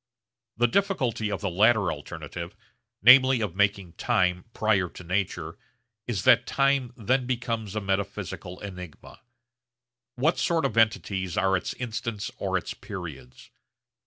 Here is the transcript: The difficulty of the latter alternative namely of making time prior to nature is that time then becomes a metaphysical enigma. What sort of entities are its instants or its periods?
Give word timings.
The 0.57 0.65
difficulty 0.67 1.29
of 1.29 1.41
the 1.41 1.49
latter 1.51 1.91
alternative 1.91 2.55
namely 3.03 3.39
of 3.39 3.55
making 3.55 3.93
time 3.97 4.45
prior 4.51 4.89
to 4.89 5.03
nature 5.03 5.59
is 6.07 6.23
that 6.23 6.47
time 6.47 6.91
then 6.97 7.27
becomes 7.27 7.75
a 7.75 7.81
metaphysical 7.81 8.59
enigma. 8.61 9.19
What 10.15 10.39
sort 10.39 10.65
of 10.65 10.75
entities 10.75 11.37
are 11.37 11.55
its 11.55 11.75
instants 11.75 12.31
or 12.39 12.57
its 12.57 12.73
periods? 12.73 13.51